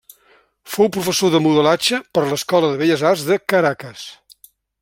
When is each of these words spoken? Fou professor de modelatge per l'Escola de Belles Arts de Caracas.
Fou 0.75 0.89
professor 0.95 1.33
de 1.35 1.43
modelatge 1.49 2.01
per 2.17 2.25
l'Escola 2.31 2.73
de 2.75 2.83
Belles 2.83 3.07
Arts 3.11 3.29
de 3.29 3.41
Caracas. 3.55 4.09